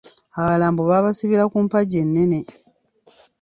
Abalala 0.37 0.65
mbu 0.73 0.83
baabasibira 0.89 1.43
ku 1.51 1.57
mpagi 1.65 1.95
ennene. 2.03 2.39